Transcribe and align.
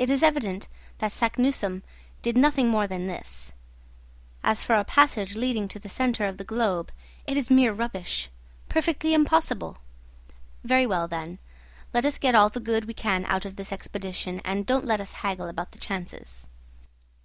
It 0.00 0.10
is 0.10 0.24
evident 0.24 0.66
that 0.98 1.12
Saknussemm 1.12 1.84
did 2.22 2.36
nothing 2.36 2.70
more 2.70 2.88
than 2.88 3.06
this. 3.06 3.52
As 4.42 4.64
for 4.64 4.74
a 4.74 4.82
passage 4.82 5.36
leading 5.36 5.68
to 5.68 5.78
the 5.78 5.88
centre 5.88 6.24
of 6.24 6.38
the 6.38 6.44
globe, 6.44 6.90
it 7.24 7.36
is 7.36 7.52
mere 7.52 7.72
rubbish! 7.72 8.30
perfectly 8.68 9.14
impossible! 9.14 9.78
Very 10.64 10.88
well, 10.88 11.06
then; 11.06 11.38
let 11.92 12.04
us 12.04 12.18
get 12.18 12.34
all 12.34 12.48
the 12.48 12.58
good 12.58 12.86
we 12.86 12.94
can 12.94 13.24
out 13.26 13.44
of 13.44 13.54
this 13.54 13.70
expedition, 13.70 14.42
and 14.44 14.66
don't 14.66 14.86
let 14.86 15.00
us 15.00 15.12
haggle 15.22 15.46
about 15.46 15.70
the 15.70 15.78
chances." 15.78 16.48